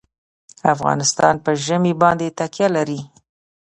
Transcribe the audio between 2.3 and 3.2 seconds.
تکیه لري.